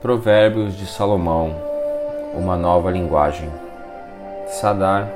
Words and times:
Provérbios 0.00 0.76
de 0.76 0.86
Salomão 0.86 1.56
Uma 2.32 2.56
nova 2.56 2.88
linguagem. 2.88 3.50
Sadar, 4.46 5.08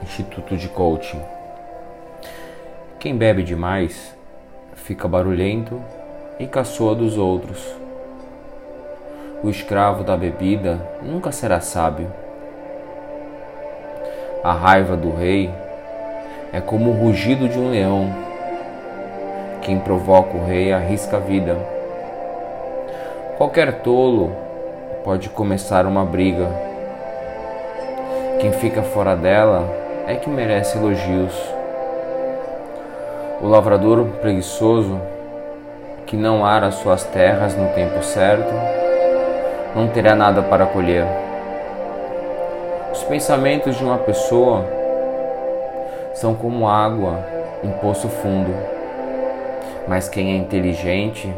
Instituto 0.00 0.56
de 0.56 0.68
Coaching. 0.68 1.20
Quem 3.00 3.16
bebe 3.16 3.42
demais 3.42 4.14
fica 4.74 5.08
barulhento 5.08 5.82
e 6.38 6.46
caçoa 6.46 6.94
dos 6.94 7.18
outros. 7.18 7.66
O 9.42 9.50
escravo 9.50 10.04
da 10.04 10.16
bebida 10.16 10.80
nunca 11.02 11.32
será 11.32 11.60
sábio. 11.60 12.08
A 14.44 14.52
raiva 14.52 14.96
do 14.96 15.12
rei 15.12 15.50
é 16.52 16.60
como 16.60 16.90
o 16.90 16.94
rugido 16.94 17.48
de 17.48 17.58
um 17.58 17.72
leão. 17.72 18.14
Quem 19.62 19.80
provoca 19.80 20.36
o 20.36 20.46
rei 20.46 20.72
arrisca 20.72 21.16
a 21.16 21.20
vida. 21.20 21.81
Qualquer 23.38 23.80
tolo 23.80 24.30
pode 25.02 25.30
começar 25.30 25.86
uma 25.86 26.04
briga. 26.04 26.48
Quem 28.38 28.52
fica 28.52 28.82
fora 28.82 29.16
dela 29.16 29.66
é 30.06 30.14
que 30.16 30.28
merece 30.28 30.76
elogios. 30.76 31.32
O 33.40 33.48
lavrador 33.48 34.04
preguiçoso, 34.20 35.00
que 36.04 36.14
não 36.14 36.44
ara 36.44 36.70
suas 36.70 37.04
terras 37.04 37.56
no 37.56 37.68
tempo 37.70 38.02
certo, 38.02 38.52
não 39.74 39.88
terá 39.88 40.14
nada 40.14 40.42
para 40.42 40.66
colher. 40.66 41.06
Os 42.92 43.02
pensamentos 43.02 43.76
de 43.76 43.82
uma 43.82 43.98
pessoa 43.98 44.66
são 46.12 46.34
como 46.34 46.68
água 46.68 47.18
em 47.64 47.70
poço 47.70 48.08
fundo, 48.08 48.54
mas 49.88 50.06
quem 50.06 50.34
é 50.34 50.36
inteligente 50.36 51.34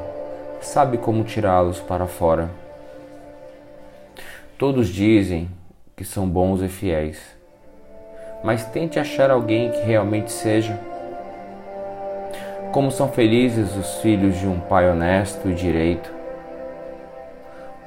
sabe 0.61 0.99
como 0.99 1.25
tirá-los 1.25 1.81
para 1.81 2.07
fora. 2.07 2.51
Todos 4.59 4.89
dizem 4.89 5.51
que 5.97 6.05
são 6.05 6.28
bons 6.28 6.62
e 6.62 6.69
fiéis, 6.69 7.20
mas 8.42 8.65
tente 8.65 8.98
achar 8.98 9.31
alguém 9.31 9.70
que 9.70 9.81
realmente 9.81 10.31
seja. 10.31 10.78
Como 12.73 12.91
são 12.91 13.09
felizes 13.09 13.77
os 13.77 13.97
filhos 13.97 14.39
de 14.39 14.47
um 14.47 14.59
pai 14.59 14.91
honesto 14.91 15.48
e 15.48 15.55
direito. 15.55 16.12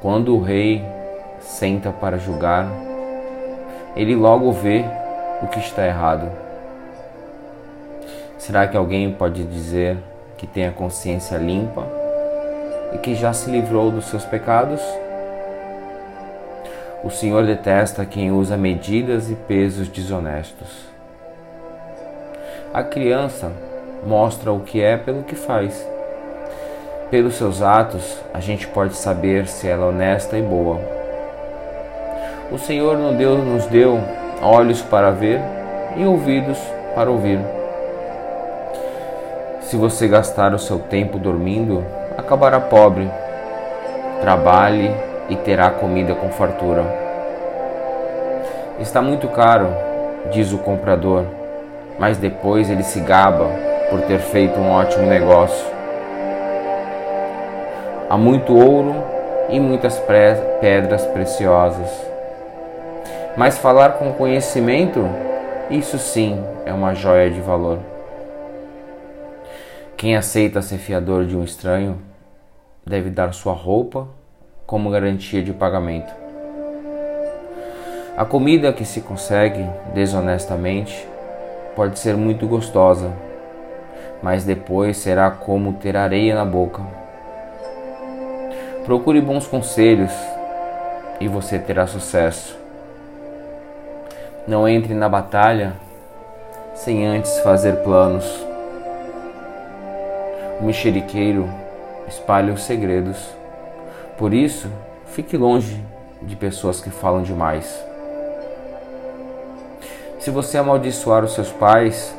Quando 0.02 0.36
o 0.36 0.42
rei 0.42 0.84
senta 1.40 1.92
para 1.92 2.18
julgar, 2.18 2.68
ele 3.96 4.16
logo 4.16 4.52
vê 4.52 4.86
o 5.42 5.48
que 5.48 5.60
está 5.60 5.86
errado. 5.86 6.30
Será 8.38 8.68
que 8.68 8.78
alguém 8.78 9.12
pode 9.12 9.44
dizer 9.44 9.98
que 10.38 10.46
tem 10.46 10.68
a 10.68 10.72
consciência 10.72 11.38
limpa 11.38 12.07
e 12.94 12.98
que 12.98 13.16
já 13.16 13.34
se 13.34 13.50
livrou 13.50 13.92
dos 13.92 14.06
seus 14.06 14.26
pecados? 14.26 14.82
O 17.04 17.10
Senhor 17.10 17.46
detesta 17.46 18.06
quem 18.06 18.32
usa 18.32 18.58
medidas 18.58 19.30
e 19.30 19.36
pesos 19.36 19.88
desonestos. 19.88 20.68
A 22.74 22.84
criança 22.84 23.52
mostra 24.06 24.52
o 24.52 24.60
que 24.62 24.82
é 24.82 24.98
pelo 24.98 25.24
que 25.24 25.36
faz. 25.36 25.88
Pelos 27.10 27.36
seus 27.36 27.62
atos, 27.62 28.18
a 28.34 28.40
gente 28.40 28.68
pode 28.68 28.96
saber 28.96 29.48
se 29.48 29.68
ela 29.68 29.86
é 29.86 29.90
honesta 29.90 30.38
e 30.38 30.42
boa. 30.42 30.80
O 32.52 32.58
Senhor 32.58 32.98
nos 32.98 33.66
deu 33.68 34.00
olhos 34.42 34.82
para 34.82 35.12
ver 35.12 35.40
e 35.96 36.06
ouvidos 36.06 36.58
para 36.96 37.10
ouvir. 37.10 37.40
Se 39.62 39.76
você 39.76 40.08
gastar 40.08 40.54
o 40.54 40.60
seu 40.60 40.80
tempo 40.80 41.18
dormindo, 41.18 41.84
acabará 42.28 42.60
pobre. 42.60 43.10
Trabalhe 44.20 44.92
e 45.30 45.36
terá 45.38 45.70
comida 45.70 46.14
com 46.14 46.30
fartura. 46.30 46.84
Está 48.82 49.02
muito 49.02 49.30
caro, 49.30 49.70
diz 50.30 50.52
o 50.52 50.58
comprador, 50.58 51.24
mas 51.98 52.18
depois 52.18 52.70
ele 52.70 52.84
se 52.84 53.00
gaba 53.00 53.50
por 53.90 54.02
ter 54.02 54.20
feito 54.20 54.60
um 54.60 54.70
ótimo 54.72 55.08
negócio. 55.08 55.66
Há 58.10 58.18
muito 58.18 58.54
ouro 58.54 58.94
e 59.48 59.58
muitas 59.58 59.98
pedras 60.60 61.06
preciosas. 61.06 61.90
Mas 63.38 63.58
falar 63.58 63.94
com 63.94 64.12
conhecimento, 64.12 65.08
isso 65.70 65.98
sim 65.98 66.44
é 66.66 66.74
uma 66.74 66.94
joia 66.94 67.30
de 67.30 67.40
valor. 67.40 67.80
Quem 69.96 70.18
aceita 70.18 70.62
ser 70.62 70.78
fiador 70.78 71.26
de 71.26 71.36
um 71.36 71.44
estranho 71.44 71.98
deve 72.88 73.10
dar 73.10 73.34
sua 73.34 73.54
roupa 73.54 74.08
como 74.66 74.90
garantia 74.90 75.44
de 75.44 75.52
pagamento. 75.52 76.14
A 78.16 78.26
comida 78.26 78.74
que 78.74 78.86
se 78.86 79.02
consegue 79.02 79.64
desonestamente 79.94 81.08
pode 81.76 82.00
ser 82.00 82.16
muito 82.16 82.48
gostosa, 82.48 83.12
mas 84.24 84.44
depois 84.44 84.98
será 84.98 85.30
como 85.30 85.74
ter 85.74 85.96
areia 85.96 86.34
na 86.34 86.46
boca. 86.46 86.82
Procure 88.86 89.22
bons 89.22 89.46
conselhos 89.46 90.14
e 91.20 91.28
você 91.28 91.60
terá 91.60 91.86
sucesso. 91.86 92.58
Não 94.48 94.68
entre 94.68 94.94
na 94.94 95.10
batalha 95.10 95.74
sem 96.74 97.06
antes 97.06 97.38
fazer 97.40 97.84
planos. 97.84 98.26
O 100.60 100.64
mexeriqueiro 100.64 101.67
espalha 102.08 102.54
os 102.54 102.64
segredos. 102.64 103.18
Por 104.18 104.34
isso, 104.34 104.72
fique 105.08 105.38
longe 105.38 105.84
de 106.22 106.36
pessoas 106.36 106.82
que 106.82 106.90
falam 106.90 107.22
demais. 107.22 107.84
Se 110.20 110.32
você 110.32 110.58
amaldiçoar 110.58 111.24
os 111.24 111.34
seus 111.34 111.52
pais, 111.52 112.14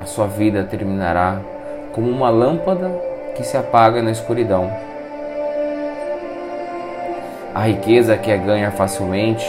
a 0.00 0.06
sua 0.06 0.26
vida 0.26 0.64
terminará 0.64 1.40
como 1.92 2.10
uma 2.10 2.28
lâmpada 2.28 2.88
que 3.34 3.44
se 3.44 3.56
apaga 3.56 4.02
na 4.02 4.10
escuridão. 4.10 4.70
A 7.54 7.60
riqueza 7.60 8.16
que 8.16 8.30
é 8.30 8.36
ganha 8.36 8.70
facilmente 8.70 9.46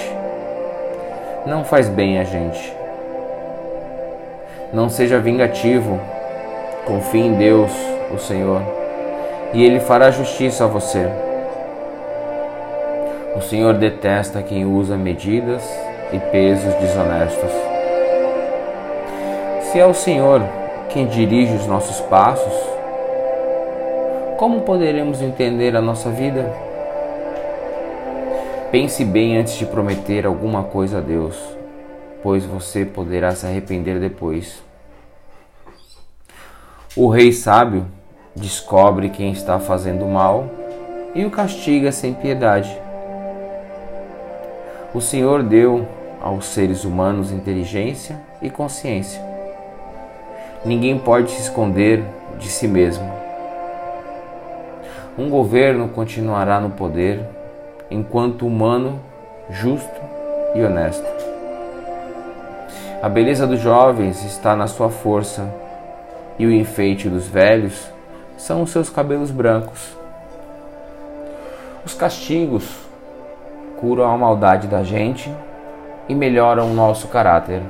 não 1.45 1.63
faz 1.63 1.89
bem 1.89 2.19
a 2.19 2.23
gente. 2.23 2.73
Não 4.71 4.89
seja 4.89 5.19
vingativo, 5.19 5.99
confie 6.85 7.21
em 7.21 7.33
Deus 7.33 7.71
o 8.13 8.17
Senhor, 8.17 8.61
e 9.53 9.63
Ele 9.63 9.79
fará 9.79 10.11
justiça 10.11 10.65
a 10.65 10.67
você. 10.67 11.07
O 13.35 13.41
Senhor 13.41 13.75
detesta 13.75 14.41
quem 14.41 14.65
usa 14.65 14.97
medidas 14.97 15.63
e 16.11 16.19
pesos 16.31 16.73
desonestos. 16.75 17.51
Se 19.71 19.79
é 19.79 19.85
o 19.85 19.93
Senhor 19.93 20.41
quem 20.89 21.05
dirige 21.05 21.53
os 21.53 21.67
nossos 21.67 21.99
passos, 22.01 22.53
como 24.37 24.61
poderemos 24.61 25.21
entender 25.21 25.75
a 25.75 25.81
nossa 25.81 26.09
vida? 26.09 26.51
Pense 28.71 29.05
bem 29.05 29.37
antes 29.37 29.53
de 29.53 29.65
prometer 29.65 30.25
alguma 30.25 30.63
coisa 30.63 30.97
a 30.97 31.01
Deus, 31.01 31.35
pois 32.21 32.45
você 32.45 32.85
poderá 32.85 33.31
se 33.31 33.45
arrepender 33.45 33.99
depois. 33.99 34.61
O 36.95 37.09
rei 37.09 37.31
sábio 37.31 37.85
descobre 38.37 39.09
quem 39.09 39.31
está 39.31 39.59
fazendo 39.59 40.05
mal 40.05 40.45
e 41.15 41.25
o 41.25 41.31
castiga 41.31 41.91
sem 41.91 42.13
piedade. 42.13 42.79
O 44.93 45.01
Senhor 45.01 45.41
deu 45.41 45.87
aos 46.21 46.45
seres 46.45 46.83
humanos 46.83 47.31
inteligência 47.31 48.19
e 48.41 48.49
consciência. 48.49 49.21
Ninguém 50.63 50.97
pode 50.97 51.31
se 51.31 51.41
esconder 51.41 52.03
de 52.37 52.47
si 52.47 52.67
mesmo. 52.67 53.11
Um 55.17 55.29
governo 55.29 55.89
continuará 55.89 56.59
no 56.59 56.69
poder 56.69 57.21
enquanto 57.89 58.45
humano, 58.45 58.99
justo 59.49 60.01
e 60.53 60.63
honesto. 60.63 61.07
A 63.01 63.09
beleza 63.09 63.47
dos 63.47 63.59
jovens 63.59 64.23
está 64.23 64.55
na 64.55 64.67
sua 64.67 64.89
força 64.89 65.51
e 66.37 66.45
o 66.45 66.51
enfeite 66.51 67.09
dos 67.09 67.27
velhos 67.27 67.96
são 68.37 68.61
os 68.61 68.69
seus 68.69 68.89
cabelos 68.89 69.31
brancos. 69.31 69.97
Os 71.83 71.93
castigos 71.93 72.69
curam 73.79 74.09
a 74.09 74.17
maldade 74.17 74.67
da 74.67 74.83
gente 74.83 75.33
e 76.07 76.15
melhoram 76.15 76.69
o 76.69 76.73
nosso 76.73 77.07
caráter. 77.07 77.61